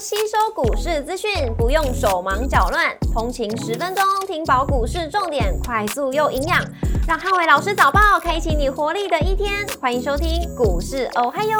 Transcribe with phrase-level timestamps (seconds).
[0.00, 6.64] 吸收股市资讯，不用手忙脚乱，通勤十分钟听饱股市重点，快速又营养，
[7.08, 9.66] 让汉伟老师早报开启你活力的一天。
[9.80, 11.58] 欢迎收听股市哦嗨哟，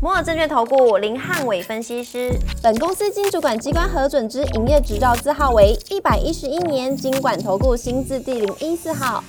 [0.00, 2.30] 摩尔证券投顾林汉伟分析师，
[2.62, 9.24] 本公司经主管机关核准之营业执照字号为一百一十一年经管投顾新字第零一四号。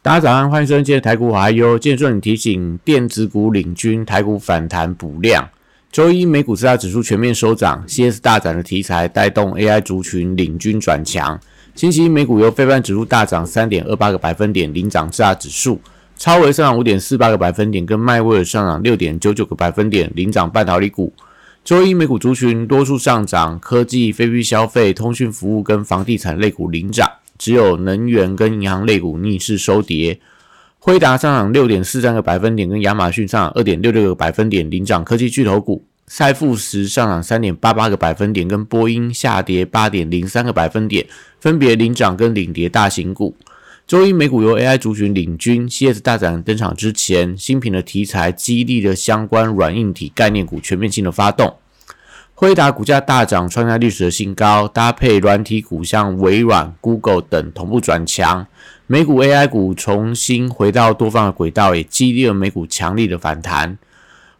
[0.00, 5.48] 大家早上，欢迎收听今天台股还有今天重点提醒：电子股领军，台股反弹补量。
[5.92, 11.36] 周一美股四大指数全面收涨，CS 大涨的题材带动 AI 族群领军转强。
[11.74, 15.80] 星期一美股由非半指数大涨三点二八个百分点领涨四大指数，
[16.16, 21.12] 超微上涨五点四八个百分点，跟迈威尔上涨六点九九个百分点领涨半导体股。
[21.64, 30.20] 周一美股族群多数上涨，科技、非必消费、通讯服务跟房地产类股领涨，只有能源跟银行类股逆势收跌。
[30.82, 35.84] 辉达上涨六点四三个百分点，跟亚马逊上涨二点六六个百分点领涨科技巨头股。
[36.06, 41.06] 赛富时上涨三点八八个百分点，跟波音下跌八点零三个百分点，
[41.38, 43.36] 分别领涨跟领跌大型股。
[43.86, 51.56] 周一美股由 AI 族群领军，CS 大展登场之前，新品的题材激励的相关软硬体概念股全面性的发动。
[52.40, 58.46] 辉达股价大涨，创下历史的新高，搭配软体股像微软、Google 等同步转强。
[58.86, 63.76] 美股 AI 股重新回到多方的轨道，也激励了美股强力的反弹。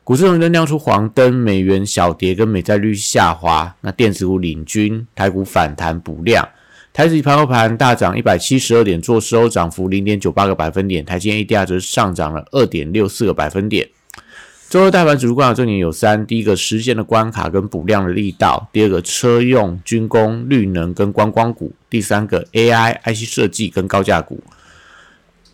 [0.03, 3.77] 股市红灯亮出黄灯，美元小跌跟美债率下滑。
[3.83, 6.49] 那电子股领军，台股反弹补量。
[6.95, 11.05] 台指盘后盘大涨一百七十二点，做收涨幅零点九八个百分点。
[11.05, 13.87] 台积 ADR 则上涨了二点六四个百分点。
[14.71, 24.41] 周二大盘指数观察重点有三：第一个，实现的关卡跟补量的力道；第二个，车用、军工、绿能跟观光股；第三个，AI、IC 设计跟高价股。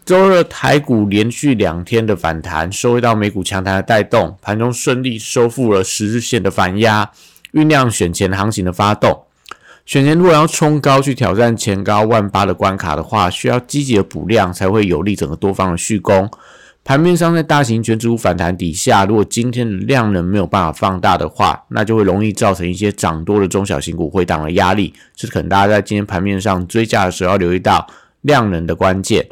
[0.05, 7.11] 周二台股连续两天的反弹，收回到美股强弹的带动，盘中顺利收复了十日线的反压，
[7.55, 9.23] 酝酿选前行情的发动。
[9.87, 16.31] 选前如果要冲高去挑战前高万八的关卡的话，需要积极的补量，才会有利整个多方的续攻。
[16.87, 24.95] 盘面上，在大型全指股反弹底下，如果今天的量能没有办法放大的话，那就会容易造成一些涨多的中小型股回档的压力。
[25.17, 27.85] 这是可能大家在今天盘面上追价的时候要留意到
[28.21, 29.27] 量能的关键。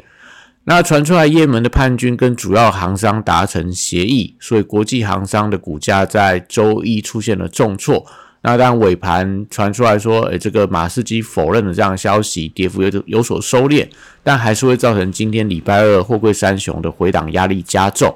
[0.65, 8.05] 那传出来，也门的叛军跟主要航商达成协议，所以国际航商的股价在周一出现了重挫。
[8.47, 13.87] 那当尾盘传出来说，诶，这个马士基否认了这样的消息，跌幅有有所收敛，
[14.21, 18.15] 但还是会造成今天礼拜二货柜三雄的回档压力加重。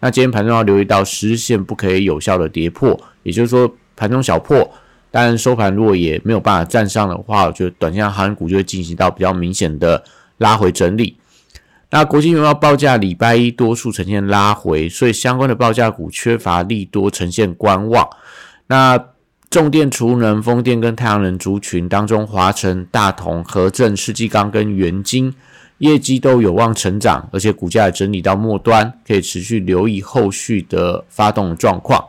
[0.00, 4.68] 那今天盘中要留意到实现不可以有效的跌破，也就是说盘中小破，
[5.12, 10.02] 但收盘如果也没有办法站上的话，我觉得短线航股就会进行到比较明显的
[10.38, 11.16] 拉回整理。
[11.90, 18.08] 那国际原油报价礼拜一多数呈现拉回，所以相关的报价股缺乏利多，呈现观望。
[18.66, 18.98] 那
[19.50, 25.34] 重电、储能、风电跟太阳能族群当中，华晨、大同、和正、世纪钢跟元晶
[25.78, 32.04] 业绩都有望成长，而且股价整理到末端，可以持续留意后续的发动状况。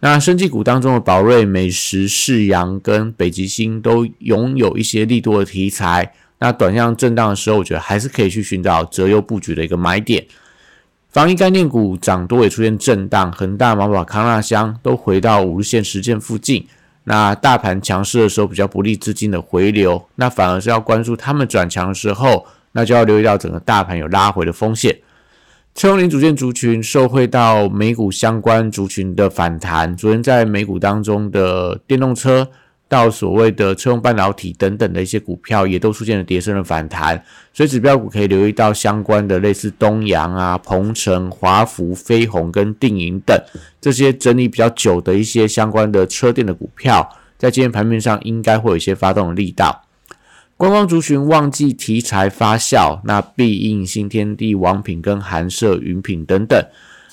[0.00, 10.24] 那生技股当中的宝瑞、美食、世阳跟北极星都拥有一些利多的题材，那短向震荡的时候，我觉得还是可以去寻找择优布局的一个买点。
[11.16, 16.66] 防疫概念股涨多也出现震荡，恒大、马宝、康纳香都回到五日线实线附近。
[17.04, 24.94] 那大盘强势的时候，比较不利资金的回流，那反而是要关注他们转强的时候，那就要留意到整个大盘有拉回的风险。
[25.74, 32.46] 车用零组件族群受惠到美股相关族群的反弹，昨天在美股当中的电动车。
[32.88, 37.20] 到所谓的车用半导体等等的一些股票，也都出现了跌升的反弹，
[37.52, 43.36] 所以指标股可以留意到相关的类似东阳啊、鹏程、华福、飞鸿跟定银等
[43.80, 49.82] 这些整理比较久的一些相关的车电的股票，在今天盘面上应该会有一些发动的力道。
[50.56, 56.64] 观光族群旺季题材发酵，那必应、新天地、王品跟韩舍、云品等等。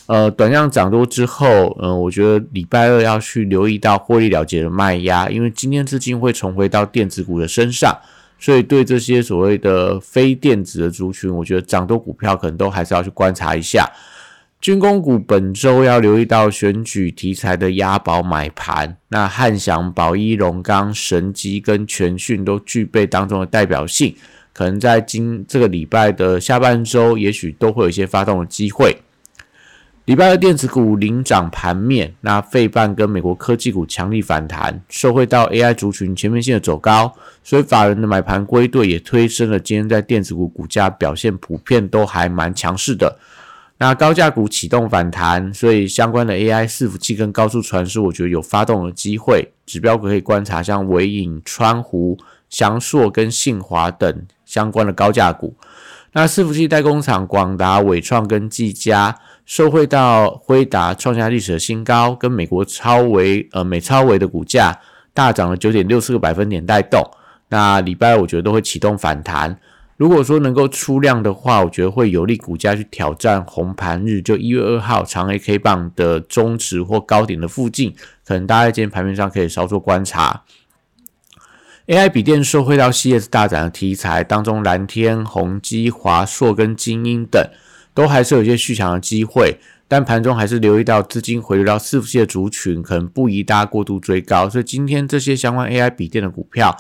[0.05, 7.97] 呃，短量涨多之后，嗯，我觉得礼拜二要去留意到获利了结的卖压，因为今天资金会重回到电子股的身上，
[8.37, 13.89] 所以对这些所谓的非电子的族群，我觉得涨多股票可能都还是要去观察一下。
[14.59, 24.15] 军工股本周要留意到选举题材的押宝买盘，那汉翔、宝一、龙钢、神机跟全讯都具备当中的代表性，
[24.53, 28.95] 可能在今这个礼拜的下半周，也许都会有一些发动的机会。
[30.05, 43.17] 礼拜二电子股领涨盘面，那费半跟美国科技股强力反弹，受惠到 AI 族群全面性的走高，所以法人的买盘归队也推升了今天在电子股股价表现普遍都还蛮强势的。
[43.77, 49.53] 那高价股启动反弹，所以相关的 AI 伺服器跟高速传输，我觉得有发动的机会。
[49.65, 52.17] 指标可以观察像伟影、川湖、
[52.49, 55.55] 翔硕跟信华等相关的高价股。
[56.15, 64.79] 那伺服器代工厂广达、伟创跟技嘉，受惠到辉达创下历史的新高，跟美国超维呃美超维的股价
[65.13, 67.01] 大涨了九点六四个百分点带动。
[67.49, 69.59] 那礼拜我觉得都会启动反弹。
[69.95, 77.93] 如果说能够出量的话，我觉得会有利股价去挑战红盘日，就一月二号长 A K 棒的中值或高点的附近，
[78.25, 80.43] 可能大家在今天盘面上可以稍作观察。
[81.85, 87.45] A I 笔电受惠到 C S 大展的题材当中，蓝天、宏基、华硕跟精英等
[87.93, 89.57] 都还是有一些续强的机会，
[89.87, 96.75] 但盘中还是留意到资金回流到伺服器的族群，可能不宜大家过度追高，所以今天这些相关 A I 笔电的股票。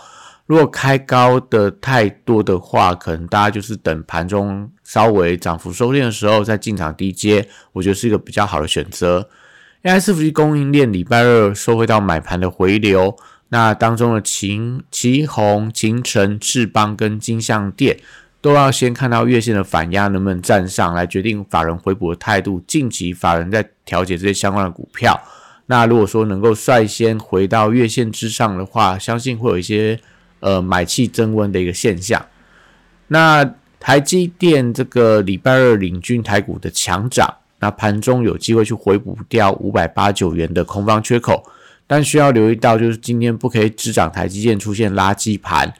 [0.45, 9.29] 如果开高的太多的话，可能大家就是等盘中稍微涨幅收敛的时候再进场低接，我觉得是一个比较好的选择。
[9.83, 13.15] AI 伺服器供应链礼拜二收回到买盘的回流，
[13.49, 17.99] 那当中的秦、旗宏、秦城、智邦跟金相店
[18.43, 22.63] 都要先看到月线的反压能不能站上来，决定法人回补的态度。
[22.67, 25.19] 近期法人在调节这些相关的股票，
[25.65, 29.99] 那如果说能够率先回到月线之上的话，相信会有一些。
[30.45, 32.21] 呃，买气增温的一个现象。
[33.07, 33.49] 那
[33.79, 41.41] 台积电这个礼拜二领军台股的强涨，那盘中有机会去回补掉五百八九元的空方缺口，
[41.87, 45.73] 但需要留意到，就是今天不可以只涨台积电出现垃圾盘。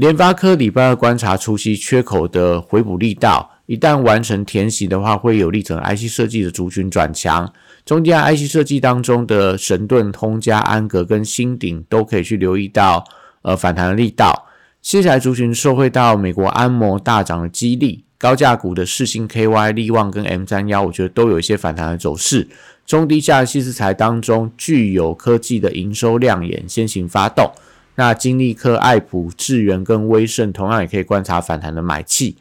[0.00, 7.52] 联发科礼拜二观察出席缺口的回补力道，一旦完成填息的话，会有利整 IC 设计的族群转强。
[7.84, 13.04] 中间 IC 设计当中的神盾、通家、安格跟新鼎都可以去留意到。
[13.42, 14.46] 呃，反弹的力道，
[14.80, 22.48] 接下来族群受惠到美国安摩大涨的激励，高价股的世星 KY、力旺跟 M 三幺，我觉得都有一些反弹的走势。
[22.86, 27.50] 中低价细资材当中，具有科技的营收亮眼，先行发动。
[27.96, 32.36] 那金利科、爱普、智源跟威盛，同样也可以观察反弹的买气。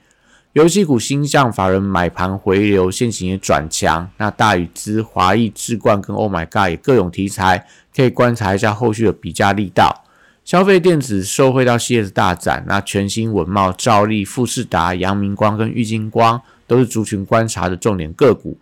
[0.53, 4.09] 游戏股新向法人买盘回流，现行也转强。
[4.17, 10.03] 那大宇资、华裔、智冠跟 Oh My God 也各种题材，可以观察一下后续的比价力道。
[10.43, 18.57] 消费电子受惠到 CS 大展，那全新文茂、兆利、富士达、阳明光跟玉金光都是族群观察的重点个股。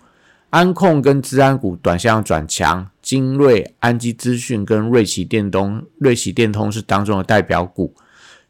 [0.50, 7.95] 安控跟资安股短向转强，精锐、安基资讯跟瑞奇电通、瑞奇电通是当中的代表股。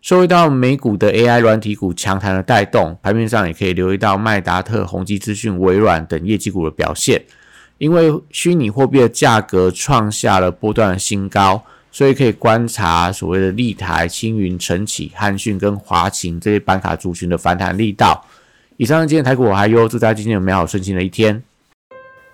[0.01, 7.24] 受惠到美股的 AI 软体股强弹的带动，盘面上也可以留意到麦达特、宏基资讯、微软等业绩股的表现。
[7.77, 11.63] 因为虚拟货币的价格创下了波段的新高。
[11.89, 18.24] 所以可以观察所谓的立台、青云、晨起、汉讯跟华勤这些板卡族群的反弹力道。
[18.75, 21.42] 以上是今天台股，我还有祝大家今天有美好顺心的一天。